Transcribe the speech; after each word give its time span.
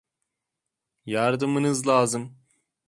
Yardımınız 1.05 1.87
lazım. 1.87 2.35